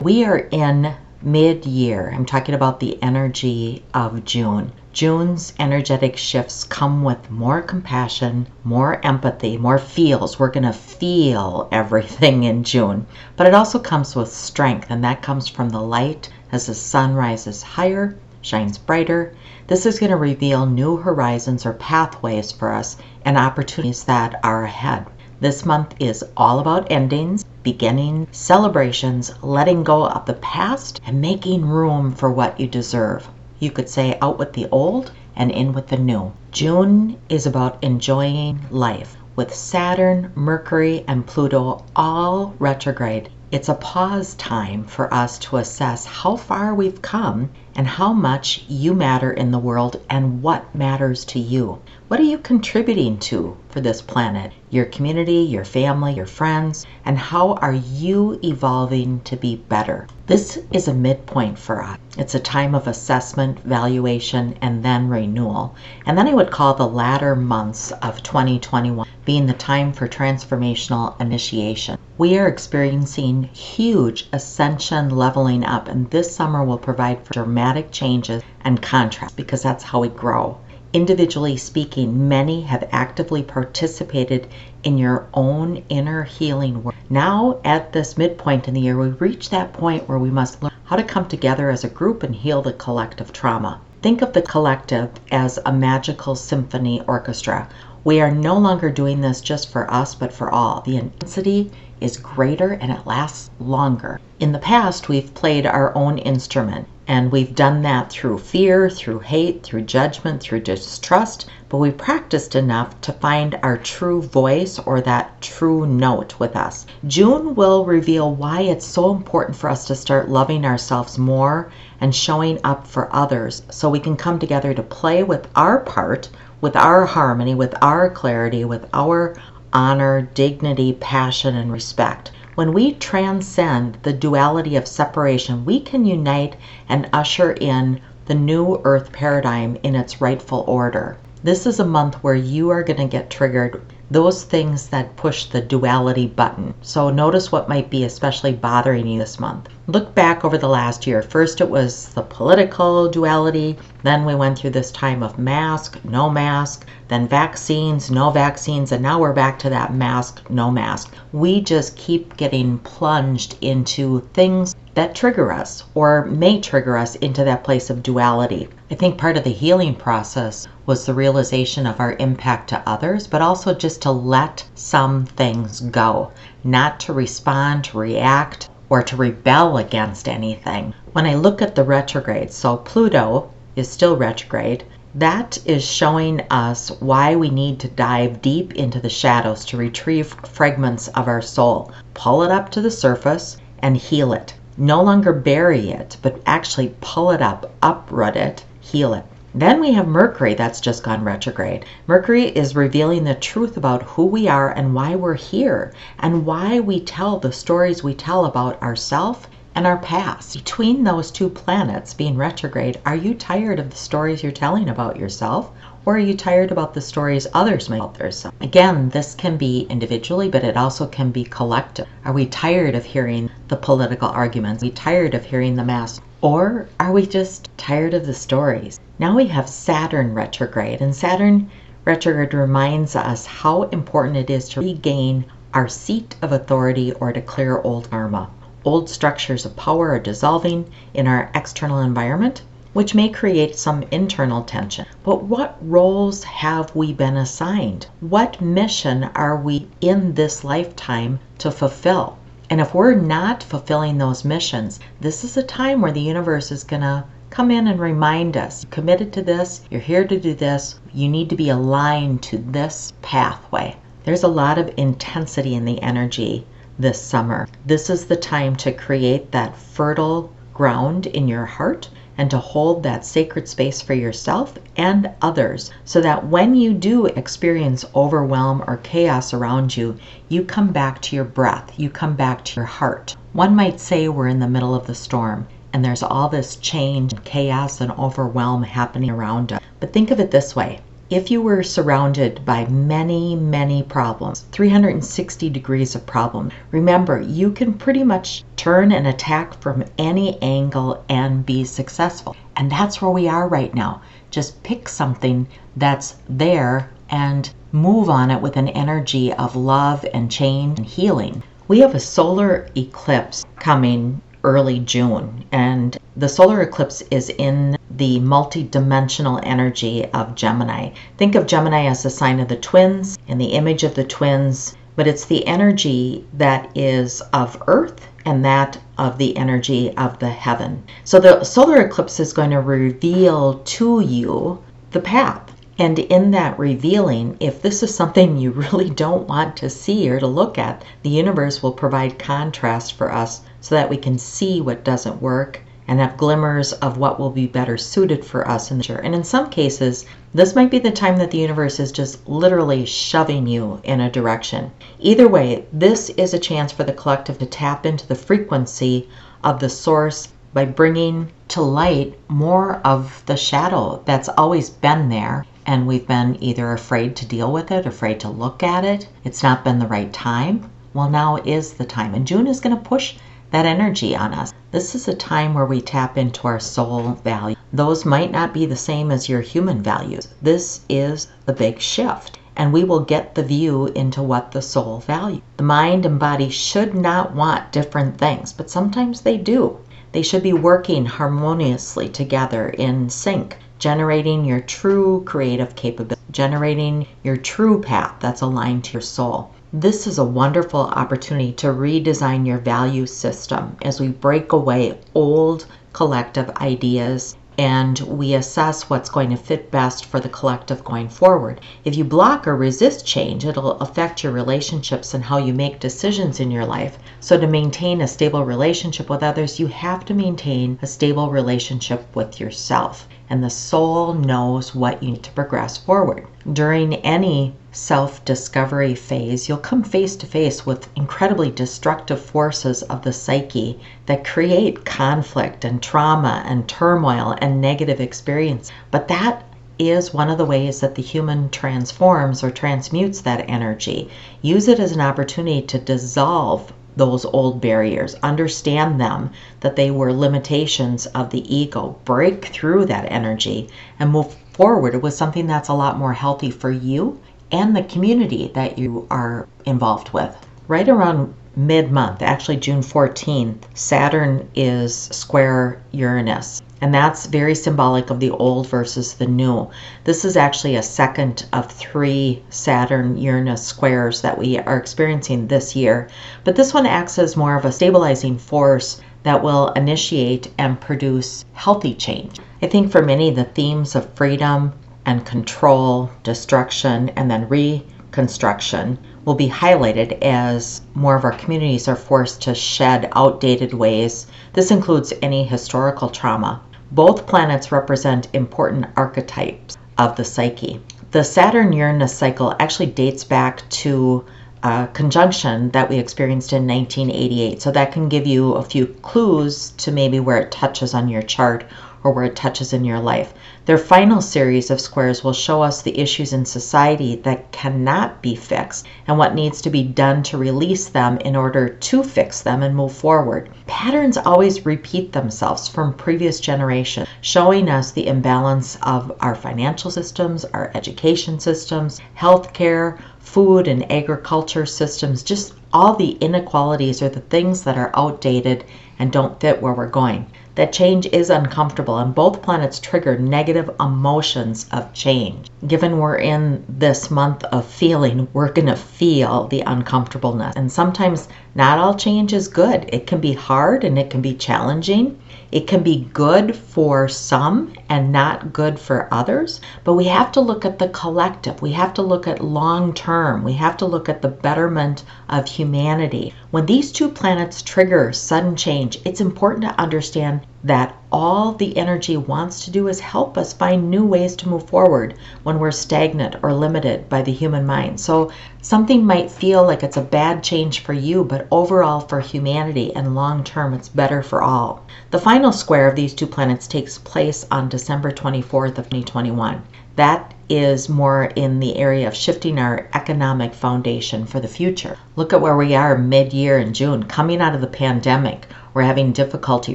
[0.00, 2.12] We are in mid year.
[2.14, 4.70] I'm talking about the energy of June.
[4.92, 10.38] June's energetic shifts come with more compassion, more empathy, more feels.
[10.38, 13.06] We're going to feel everything in June.
[13.36, 17.14] But it also comes with strength, and that comes from the light as the sun
[17.16, 19.34] rises higher, shines brighter.
[19.66, 24.62] This is going to reveal new horizons or pathways for us and opportunities that are
[24.62, 25.06] ahead.
[25.40, 31.64] This month is all about endings, beginning, celebrations, letting go of the past, and making
[31.64, 33.28] room for what you deserve.
[33.60, 36.32] You could say out with the old and in with the new.
[36.50, 43.28] June is about enjoying life with Saturn, Mercury, and Pluto all retrograde.
[43.52, 48.64] It's a pause time for us to assess how far we've come and how much
[48.66, 51.78] you matter in the world and what matters to you.
[52.08, 57.18] What are you contributing to for this planet, your community, your family, your friends, and
[57.18, 60.06] how are you evolving to be better?
[60.26, 61.98] This is a midpoint for us.
[62.16, 65.74] It's a time of assessment, valuation, and then renewal.
[66.06, 71.20] And then I would call the latter months of 2021 being the time for transformational
[71.20, 71.98] initiation.
[72.16, 78.42] We are experiencing huge ascension leveling up, and this summer will provide for dramatic changes
[78.62, 80.56] and contrast because that's how we grow.
[80.94, 84.46] Individually speaking, many have actively participated
[84.82, 86.94] in your own inner healing work.
[87.10, 90.72] Now, at this midpoint in the year, we reach that point where we must learn
[90.84, 93.80] how to come together as a group and heal the collective trauma.
[94.00, 97.68] Think of the collective as a magical symphony orchestra.
[98.02, 100.80] We are no longer doing this just for us, but for all.
[100.86, 104.20] The intensity is greater and it lasts longer.
[104.40, 109.18] In the past, we've played our own instrument and we've done that through fear, through
[109.20, 115.00] hate, through judgment, through distrust, but we practiced enough to find our true voice or
[115.00, 116.84] that true note with us.
[117.06, 121.70] June will reveal why it's so important for us to start loving ourselves more
[122.00, 126.28] and showing up for others so we can come together to play with our part,
[126.60, 129.32] with our harmony, with our clarity, with our
[129.72, 132.32] honor, dignity, passion, and respect.
[132.58, 136.56] When we transcend the duality of separation, we can unite
[136.88, 141.18] and usher in the new earth paradigm in its rightful order.
[141.44, 143.80] This is a month where you are going to get triggered
[144.10, 146.74] those things that push the duality button.
[146.80, 149.68] So notice what might be especially bothering you this month.
[149.86, 151.22] Look back over the last year.
[151.22, 153.78] First, it was the political duality.
[154.02, 159.02] Then we went through this time of mask, no mask, then vaccines, no vaccines, and
[159.02, 161.14] now we're back to that mask, no mask.
[161.32, 167.44] We just keep getting plunged into things that trigger us or may trigger us into
[167.44, 168.68] that place of duality.
[168.90, 173.28] I think part of the healing process was the realization of our impact to others,
[173.28, 176.32] but also just to let some things go,
[176.64, 180.92] not to respond, to react, or to rebel against anything.
[181.12, 184.82] When I look at the retrograde, so Pluto is still retrograde,
[185.14, 190.34] that is showing us why we need to dive deep into the shadows to retrieve
[190.44, 195.32] fragments of our soul, pull it up to the surface, and heal it no longer
[195.32, 199.24] bury it, but actually pull it up, uproot it, heal it.
[199.54, 201.84] Then we have Mercury that's just gone retrograde.
[202.06, 206.78] Mercury is revealing the truth about who we are and why we're here and why
[206.78, 210.54] we tell the stories we tell about ourselves and our past.
[210.54, 215.16] Between those two planets being retrograde, are you tired of the stories you're telling about
[215.16, 215.70] yourself?
[216.04, 218.56] Or are you tired about the stories others make about themselves?
[218.60, 222.06] Again, this can be individually, but it also can be collective.
[222.24, 224.82] Are we tired of hearing the political arguments?
[224.82, 226.20] Are we tired of hearing the mass?
[226.40, 228.98] Or are we just tired of the stories?
[229.18, 231.70] Now we have Saturn retrograde, and Saturn
[232.04, 235.44] retrograde reminds us how important it is to regain
[235.74, 238.48] our seat of authority or to clear old karma.
[238.84, 242.62] Old structures of power are dissolving in our external environment,
[242.94, 245.04] which may create some internal tension.
[245.22, 248.06] But what roles have we been assigned?
[248.20, 252.38] What mission are we in this lifetime to fulfill?
[252.70, 256.84] And if we're not fulfilling those missions, this is a time where the universe is
[256.84, 260.52] going to come in and remind us you're committed to this, you're here to do
[260.52, 263.96] this, you need to be aligned to this pathway.
[264.24, 266.66] There's a lot of intensity in the energy
[266.98, 267.68] this summer.
[267.86, 273.02] This is the time to create that fertile ground in your heart and to hold
[273.02, 278.96] that sacred space for yourself and others so that when you do experience overwhelm or
[278.98, 280.16] chaos around you,
[280.48, 283.36] you come back to your breath, you come back to your heart.
[283.52, 287.34] One might say we're in the middle of the storm and there's all this change,
[287.44, 289.80] chaos, and overwhelm happening around us.
[290.00, 295.68] But think of it this way if you were surrounded by many, many problems, 360
[295.68, 301.66] degrees of problem, remember you can pretty much turn an attack from any angle and
[301.66, 302.56] be successful.
[302.76, 304.22] And that's where we are right now.
[304.50, 305.66] Just pick something
[305.96, 311.62] that's there and move on it with an energy of love and change and healing.
[311.88, 318.40] We have a solar eclipse coming early June, and the solar eclipse is in the
[318.40, 321.10] multi-dimensional energy of Gemini.
[321.36, 324.96] Think of Gemini as the sign of the twins and the image of the twins,
[325.14, 330.48] but it's the energy that is of Earth and that of the energy of the
[330.48, 331.04] heaven.
[331.22, 334.80] So the solar eclipse is going to reveal to you
[335.12, 335.72] the path.
[335.96, 340.40] And in that revealing, if this is something you really don't want to see or
[340.40, 344.80] to look at, the universe will provide contrast for us so that we can see
[344.80, 348.96] what doesn't work and have glimmers of what will be better suited for us in
[348.96, 349.20] the future.
[349.20, 350.24] And in some cases,
[350.54, 354.30] this might be the time that the universe is just literally shoving you in a
[354.30, 354.90] direction.
[355.20, 359.28] Either way, this is a chance for the collective to tap into the frequency
[359.62, 365.66] of the source by bringing to light more of the shadow that's always been there.
[365.86, 369.28] And we've been either afraid to deal with it, afraid to look at it.
[369.44, 370.90] It's not been the right time.
[371.14, 372.34] Well, now is the time.
[372.34, 373.36] And June is going to push
[373.70, 374.72] that energy on us.
[374.90, 377.76] This is a time where we tap into our soul value.
[377.92, 380.48] Those might not be the same as your human values.
[380.62, 382.58] This is the big shift.
[382.76, 385.62] And we will get the view into what the soul values.
[385.76, 389.98] The mind and body should not want different things, but sometimes they do.
[390.32, 397.56] They should be working harmoniously together in sync, generating your true creative capability, generating your
[397.56, 399.72] true path that's aligned to your soul.
[399.92, 405.86] This is a wonderful opportunity to redesign your value system as we break away old
[406.12, 411.80] collective ideas and we assess what's going to fit best for the collective going forward.
[412.04, 416.60] If you block or resist change, it'll affect your relationships and how you make decisions
[416.60, 417.18] in your life.
[417.40, 422.26] So, to maintain a stable relationship with others, you have to maintain a stable relationship
[422.36, 423.26] with yourself.
[423.48, 426.46] And the soul knows what you need to progress forward.
[426.70, 433.22] During any self discovery phase, you'll come face to face with incredibly destructive forces of
[433.22, 438.92] the psyche that create conflict and trauma and turmoil and negative experience.
[439.10, 439.64] But that
[439.98, 444.30] is one of the ways that the human transforms or transmutes that energy.
[444.62, 450.32] Use it as an opportunity to dissolve those old barriers, understand them, that they were
[450.32, 453.88] limitations of the ego, break through that energy,
[454.20, 458.70] and move forward with something that's a lot more healthy for you and the community
[458.74, 460.56] that you are involved with.
[460.86, 466.82] Right around mid month, actually June 14th, Saturn is square Uranus.
[467.00, 469.88] And that's very symbolic of the old versus the new.
[470.24, 475.94] This is actually a second of three Saturn Uranus squares that we are experiencing this
[475.94, 476.28] year.
[476.64, 481.64] But this one acts as more of a stabilizing force that will initiate and produce
[481.74, 482.58] healthy change.
[482.82, 484.92] I think for many, the themes of freedom,
[485.28, 492.16] and control, destruction, and then reconstruction will be highlighted as more of our communities are
[492.16, 494.46] forced to shed outdated ways.
[494.72, 496.80] This includes any historical trauma.
[497.12, 500.98] Both planets represent important archetypes of the psyche.
[501.32, 504.46] The Saturn Uranus cycle actually dates back to
[504.82, 507.82] a conjunction that we experienced in 1988.
[507.82, 511.42] So that can give you a few clues to maybe where it touches on your
[511.42, 511.84] chart
[512.24, 513.54] or where it touches in your life.
[513.84, 518.54] Their final series of squares will show us the issues in society that cannot be
[518.54, 522.82] fixed and what needs to be done to release them in order to fix them
[522.82, 523.70] and move forward.
[523.86, 530.64] Patterns always repeat themselves from previous generations, showing us the imbalance of our financial systems,
[530.66, 537.84] our education systems, healthcare, food and agriculture systems, just all the inequalities are the things
[537.84, 538.84] that are outdated
[539.18, 540.46] and don't fit where we're going
[540.78, 545.68] that change is uncomfortable and both planets trigger negative emotions of change.
[545.84, 550.76] Given we're in this month of feeling, we're going to feel the uncomfortableness.
[550.76, 553.08] And sometimes not all change is good.
[553.12, 555.38] It can be hard and it can be challenging.
[555.70, 560.60] It can be good for some and not good for others, but we have to
[560.60, 561.80] look at the collective.
[561.80, 563.62] We have to look at long term.
[563.62, 566.52] We have to look at the betterment of humanity.
[566.72, 572.36] When these two planets trigger sudden change, it's important to understand that all the energy
[572.36, 576.54] wants to do is help us find new ways to move forward when we're stagnant
[576.62, 578.20] or limited by the human mind.
[578.20, 583.14] So, something might feel like it's a bad change for you, but overall for humanity
[583.14, 585.02] and long term, it's better for all.
[585.30, 589.82] The final square of these two planets takes place on December 24th of 2021.
[590.18, 595.16] That is more in the area of shifting our economic foundation for the future.
[595.36, 598.66] Look at where we are mid year in June, coming out of the pandemic.
[598.98, 599.94] We're having difficulty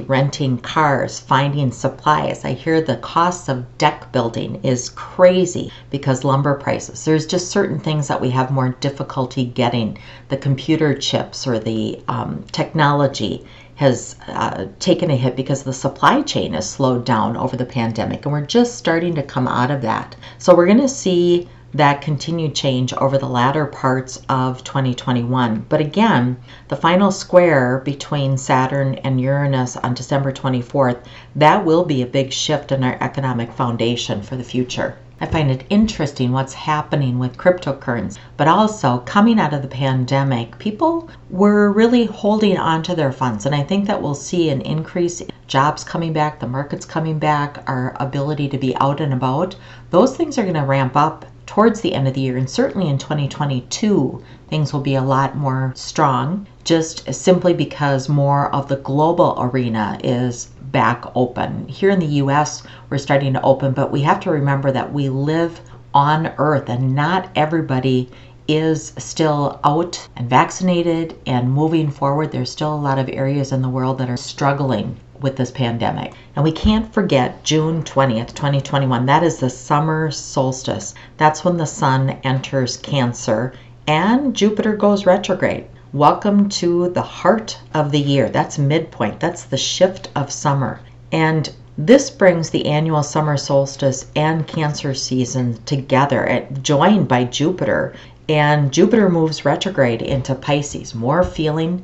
[0.00, 2.42] renting cars, finding supplies.
[2.42, 7.04] I hear the cost of deck building is crazy because lumber prices.
[7.04, 9.98] There's just certain things that we have more difficulty getting.
[10.30, 13.44] The computer chips or the um, technology
[13.74, 18.24] has uh, taken a hit because the supply chain has slowed down over the pandemic,
[18.24, 20.16] and we're just starting to come out of that.
[20.38, 25.66] So we're going to see that continued change over the latter parts of 2021.
[25.68, 26.36] But again,
[26.68, 31.04] the final square between Saturn and Uranus on December 24th,
[31.34, 34.96] that will be a big shift in our economic foundation for the future.
[35.20, 40.58] I find it interesting what's happening with cryptocurrency, but also coming out of the pandemic,
[40.58, 43.46] people were really holding on to their funds.
[43.46, 47.18] And I think that we'll see an increase in jobs coming back, the markets coming
[47.18, 49.56] back, our ability to be out and about.
[49.90, 52.36] Those things are going to ramp up towards the end of the year.
[52.36, 58.54] And certainly in 2022, things will be a lot more strong, just simply because more
[58.54, 61.68] of the global arena is back open.
[61.68, 65.08] Here in the US, we're starting to open, but we have to remember that we
[65.08, 65.60] live
[65.92, 68.10] on earth and not everybody
[68.48, 72.32] is still out and vaccinated and moving forward.
[72.32, 76.12] There's still a lot of areas in the world that are struggling with this pandemic.
[76.36, 79.06] And we can't forget June 20th, 2021.
[79.06, 80.94] That is the summer solstice.
[81.16, 83.54] That's when the sun enters Cancer
[83.86, 85.64] and Jupiter goes retrograde.
[85.94, 88.28] Welcome to the heart of the year.
[88.28, 89.18] That's midpoint.
[89.18, 90.80] That's the shift of summer.
[91.10, 97.94] And this brings the annual summer solstice and Cancer season together, joined by Jupiter.
[98.28, 101.82] And Jupiter moves retrograde into Pisces, more feeling,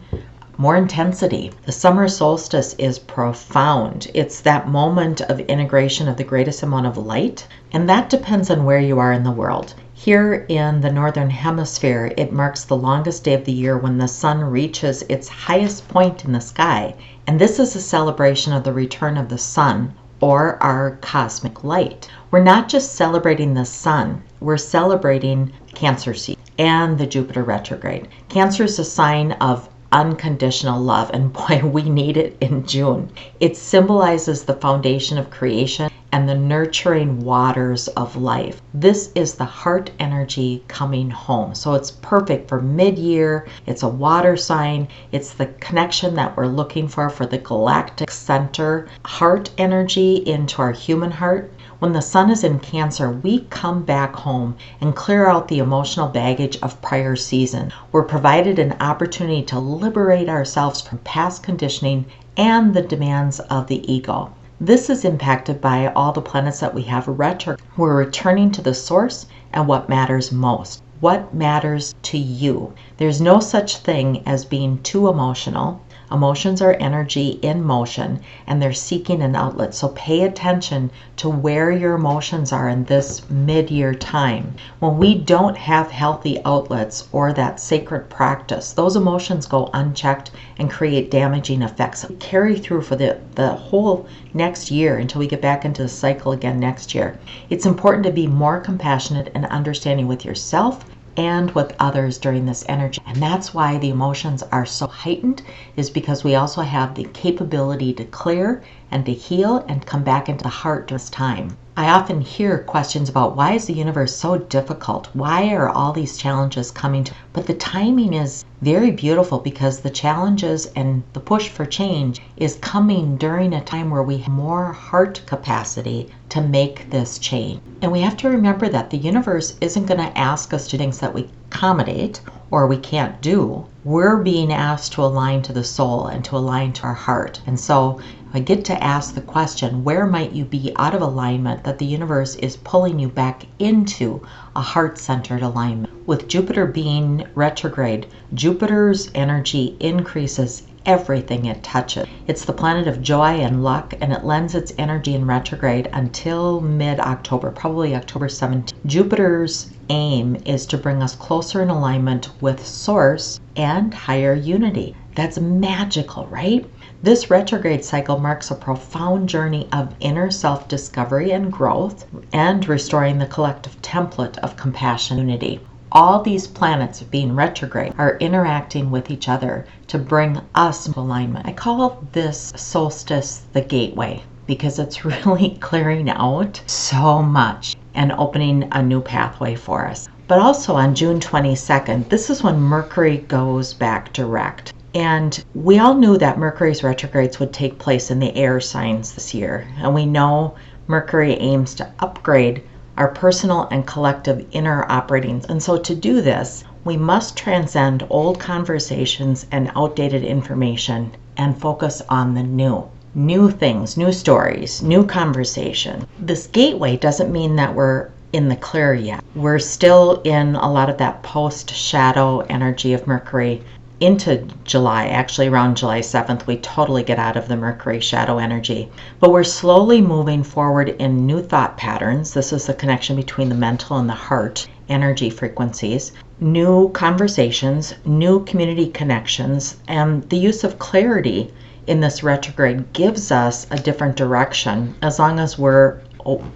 [0.61, 1.51] more intensity.
[1.65, 4.11] The summer solstice is profound.
[4.13, 8.67] It's that moment of integration of the greatest amount of light, and that depends on
[8.67, 9.73] where you are in the world.
[9.95, 14.07] Here in the Northern Hemisphere, it marks the longest day of the year when the
[14.07, 16.95] sun reaches its highest point in the sky,
[17.27, 22.11] and this is a celebration of the return of the sun or our cosmic light.
[22.31, 28.07] We're not just celebrating the sun, we're celebrating Cancer season and the Jupiter retrograde.
[28.29, 33.11] Cancer is a sign of unconditional love, and boy, we need it in June.
[33.41, 38.61] It symbolizes the foundation of creation and the nurturing waters of life.
[38.75, 41.55] This is the heart energy coming home.
[41.55, 43.47] So it's perfect for mid year.
[43.67, 44.89] It's a water sign.
[45.13, 50.73] It's the connection that we're looking for for the galactic center heart energy into our
[50.73, 51.53] human heart.
[51.81, 56.09] When the sun is in Cancer, we come back home and clear out the emotional
[56.09, 57.73] baggage of prior season.
[57.91, 62.05] We're provided an opportunity to liberate ourselves from past conditioning
[62.37, 64.31] and the demands of the ego.
[64.61, 67.57] This is impacted by all the planets that we have retro.
[67.79, 70.83] We're returning to the source and what matters most.
[71.01, 72.75] What matters to you?
[72.99, 75.81] There's no such thing as being too emotional
[76.13, 79.75] Emotions are energy in motion and they're seeking an outlet.
[79.75, 84.55] So pay attention to where your emotions are in this mid year time.
[84.81, 90.69] When we don't have healthy outlets or that sacred practice, those emotions go unchecked and
[90.69, 92.05] create damaging effects.
[92.19, 96.33] Carry through for the, the whole next year until we get back into the cycle
[96.33, 97.19] again next year.
[97.51, 100.85] It's important to be more compassionate and understanding with yourself
[101.17, 103.01] and with others during this energy.
[103.07, 105.43] And that's why the emotions are so heightened
[105.77, 110.29] is because we also have the capability to clear and to heal and come back
[110.29, 111.57] into the heart this time.
[111.81, 115.09] I often hear questions about why is the universe so difficult?
[115.15, 119.89] Why are all these challenges coming to but the timing is very beautiful because the
[119.89, 124.75] challenges and the push for change is coming during a time where we have more
[124.75, 127.63] heart capacity to make this change.
[127.81, 130.99] And we have to remember that the universe isn't going to ask us to things
[130.99, 132.21] that we accommodate
[132.51, 136.73] or we can't do, we're being asked to align to the soul and to align
[136.75, 137.41] to our heart.
[137.47, 138.01] And so
[138.33, 141.85] I get to ask the question where might you be out of alignment that the
[141.85, 144.23] universe is pulling you back into
[144.55, 146.07] a heart centered alignment?
[146.07, 152.07] With Jupiter being retrograde, Jupiter's energy increases everything it touches.
[152.29, 156.61] It's the planet of joy and luck, and it lends its energy in retrograde until
[156.61, 158.73] mid October, probably October 17th.
[158.87, 164.95] Jupiter's aim is to bring us closer in alignment with Source and higher unity.
[165.17, 166.65] That's magical, right?
[167.03, 173.19] This retrograde cycle marks a profound journey of inner self discovery and growth and restoring
[173.19, 175.61] the collective template of compassion and unity
[175.93, 181.47] all these planets being retrograde are interacting with each other to bring us alignment.
[181.49, 188.69] I call this solstice the gateway because it's really clearing out so much and opening
[188.73, 190.09] a new pathway for us.
[190.29, 194.73] But also on June 22nd, this is when Mercury goes back direct.
[194.95, 199.33] And we all knew that Mercury's retrogrades would take place in the air signs this
[199.33, 199.67] year.
[199.79, 200.57] And we know
[200.89, 202.63] Mercury aims to upgrade
[202.97, 205.45] our personal and collective inner operating.
[205.49, 212.03] And so to do this, we must transcend old conversations and outdated information and focus
[212.09, 212.91] on the new.
[213.15, 216.07] New things, new stories, new conversation.
[216.19, 219.25] This gateway doesn't mean that we're in the clear yet.
[219.35, 223.63] We're still in a lot of that post shadow energy of Mercury
[224.01, 228.89] into July, actually around July 7th, we totally get out of the Mercury shadow energy.
[229.21, 232.33] But we're slowly moving forward in new thought patterns.
[232.33, 238.45] This is the connection between the mental and the heart energy frequencies, new conversations, new
[238.45, 241.53] community connections, and the use of clarity
[241.87, 246.01] in this retrograde gives us a different direction as long as we're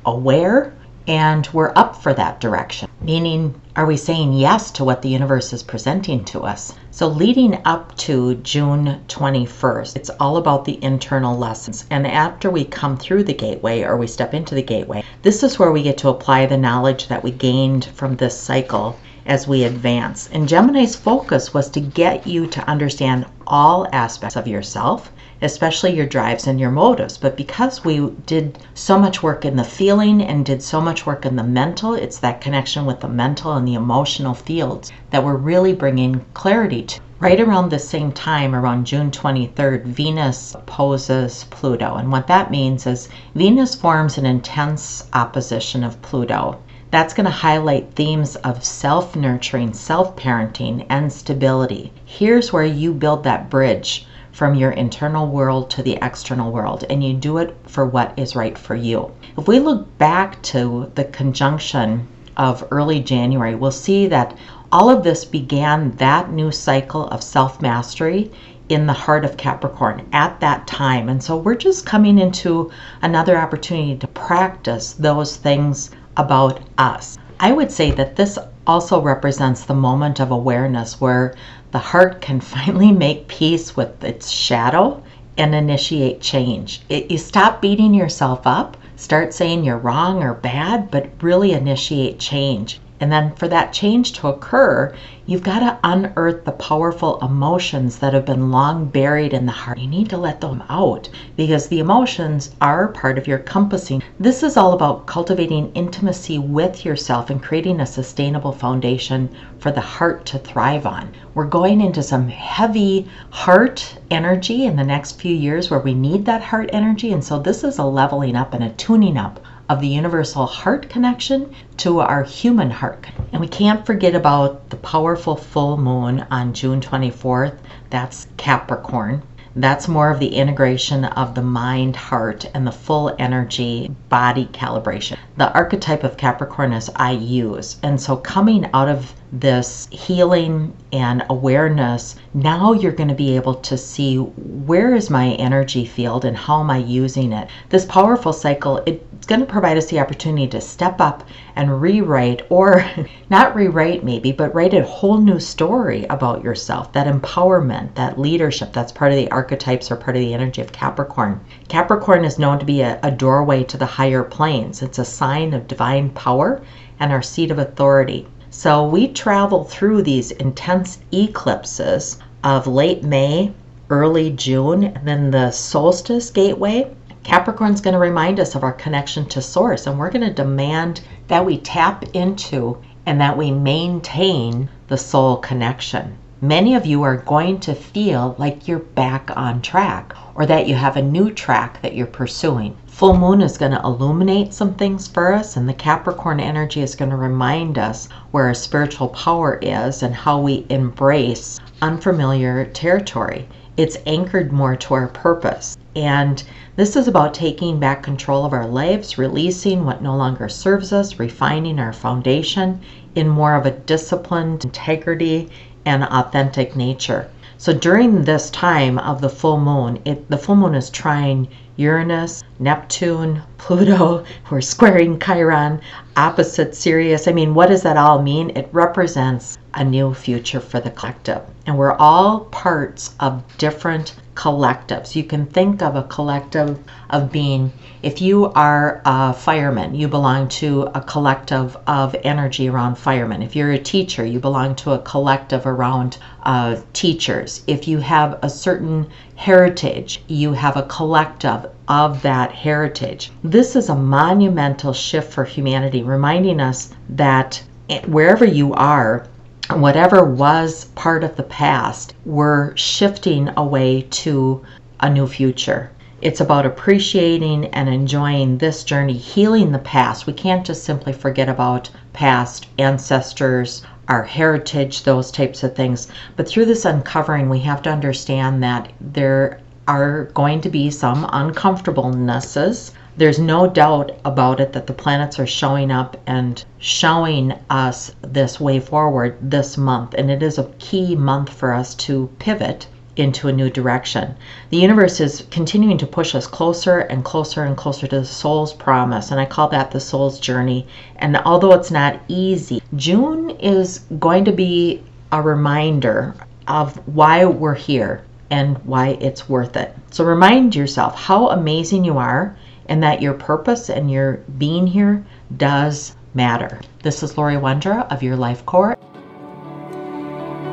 [0.04, 0.72] aware
[1.06, 2.88] and we're up for that direction.
[3.00, 6.72] Meaning, are we saying yes to what the universe is presenting to us?
[6.90, 11.84] So, leading up to June 21st, it's all about the internal lessons.
[11.90, 15.58] And after we come through the gateway or we step into the gateway, this is
[15.58, 18.96] where we get to apply the knowledge that we gained from this cycle
[19.26, 20.28] as we advance.
[20.32, 25.10] And Gemini's focus was to get you to understand all aspects of yourself
[25.42, 27.18] especially your drives and your motives.
[27.18, 31.26] But because we did so much work in the feeling and did so much work
[31.26, 35.36] in the mental, it's that connection with the mental and the emotional fields that we're
[35.36, 37.00] really bringing clarity to.
[37.20, 41.94] Right around the same time, around June 23rd, Venus opposes Pluto.
[41.94, 46.58] And what that means is Venus forms an intense opposition of Pluto.
[46.90, 51.92] That's going to highlight themes of self nurturing, self parenting, and stability.
[52.04, 57.04] Here's where you build that bridge from your internal world to the external world, and
[57.04, 59.08] you do it for what is right for you.
[59.38, 64.36] If we look back to the conjunction of early January, we'll see that
[64.72, 68.32] all of this began that new cycle of self mastery
[68.68, 71.08] in the heart of Capricorn at that time.
[71.08, 77.18] And so we're just coming into another opportunity to practice those things about us.
[77.38, 81.34] I would say that this also represents the moment of awareness where
[81.74, 85.02] the heart can finally make peace with its shadow
[85.36, 86.80] and initiate change.
[86.88, 92.20] It, you stop beating yourself up, start saying you're wrong or bad, but really initiate
[92.20, 92.78] change.
[93.04, 94.94] And then for that change to occur,
[95.26, 99.76] you've got to unearth the powerful emotions that have been long buried in the heart.
[99.76, 104.02] You need to let them out because the emotions are part of your compassing.
[104.18, 109.82] This is all about cultivating intimacy with yourself and creating a sustainable foundation for the
[109.82, 111.12] heart to thrive on.
[111.34, 116.24] We're going into some heavy heart energy in the next few years where we need
[116.24, 117.12] that heart energy.
[117.12, 120.88] And so this is a leveling up and a tuning up of the universal heart
[120.88, 123.06] connection to our human heart.
[123.32, 127.56] And we can't forget about the powerful full moon on June 24th.
[127.90, 129.22] That's Capricorn.
[129.56, 135.16] That's more of the integration of the mind, heart, and the full energy body calibration.
[135.36, 137.76] The archetype of Capricorn is I use.
[137.82, 143.56] And so coming out of this healing and awareness, now you're going to be able
[143.56, 147.48] to see where is my energy field and how am I using it.
[147.68, 151.24] This powerful cycle, it's going to provide us the opportunity to step up
[151.56, 152.84] and rewrite, or
[153.30, 156.92] not rewrite maybe, but write a whole new story about yourself.
[156.92, 160.70] That empowerment, that leadership, that's part of the archetypes or part of the energy of
[160.70, 161.40] Capricorn.
[161.68, 165.54] Capricorn is known to be a, a doorway to the higher planes, it's a sign
[165.54, 166.62] of divine power
[167.00, 168.26] and our seat of authority.
[168.56, 173.52] So we travel through these intense eclipses of late May,
[173.90, 176.94] early June, and then the solstice gateway.
[177.24, 181.00] Capricorn's going to remind us of our connection to Source, and we're going to demand
[181.26, 186.16] that we tap into and that we maintain the soul connection.
[186.44, 190.74] Many of you are going to feel like you're back on track or that you
[190.74, 192.76] have a new track that you're pursuing.
[192.84, 196.96] Full moon is going to illuminate some things for us, and the Capricorn energy is
[196.96, 203.48] going to remind us where our spiritual power is and how we embrace unfamiliar territory.
[203.78, 205.78] It's anchored more to our purpose.
[205.96, 206.44] And
[206.76, 211.18] this is about taking back control of our lives, releasing what no longer serves us,
[211.18, 212.82] refining our foundation
[213.14, 215.50] in more of a disciplined integrity
[215.86, 217.28] and authentic nature.
[217.56, 222.42] So during this time of the full moon, it, the full moon is trine Uranus,
[222.58, 225.80] Neptune, Pluto, we're squaring Chiron,
[226.16, 227.26] opposite Sirius.
[227.26, 228.50] I mean, what does that all mean?
[228.50, 231.42] It represents a new future for the collective.
[231.66, 235.14] And we're all parts of different collectives.
[235.14, 236.78] You can think of a collective
[237.10, 242.96] of being, if you are a fireman, you belong to a collective of energy around
[242.96, 243.42] firemen.
[243.42, 247.62] If you're a teacher, you belong to a collective around uh, teachers.
[247.66, 253.30] If you have a certain heritage, you have a collective of that heritage.
[253.42, 257.62] This is a monumental shift for humanity, reminding us that
[258.06, 259.26] wherever you are,
[259.70, 264.62] whatever was part of the past, we're shifting away to
[265.00, 265.90] a new future.
[266.20, 270.26] It's about appreciating and enjoying this journey, healing the past.
[270.26, 276.08] We can't just simply forget about past ancestors, our heritage, those types of things.
[276.36, 281.24] But through this uncovering, we have to understand that there are going to be some
[281.26, 288.12] uncomfortablenesses there's no doubt about it that the planets are showing up and showing us
[288.22, 290.14] this way forward this month.
[290.14, 294.34] And it is a key month for us to pivot into a new direction.
[294.70, 298.72] The universe is continuing to push us closer and closer and closer to the soul's
[298.72, 300.86] promise, and I call that the soul's journey.
[301.16, 306.34] And although it's not easy, June is going to be a reminder
[306.66, 309.94] of why we're here and why it's worth it.
[310.10, 312.56] So remind yourself how amazing you are
[312.88, 315.24] and that your purpose and your being here
[315.56, 316.80] does matter.
[317.02, 318.98] This is Lori Wondra of Your Life Core.